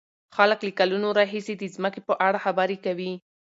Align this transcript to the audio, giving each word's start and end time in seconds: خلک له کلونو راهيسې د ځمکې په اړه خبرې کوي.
خلک 0.35 0.59
له 0.67 0.71
کلونو 0.79 1.07
راهيسې 1.19 1.53
د 1.57 1.63
ځمکې 1.75 2.01
په 2.07 2.13
اړه 2.27 2.37
خبرې 2.45 2.77
کوي. 2.85 3.11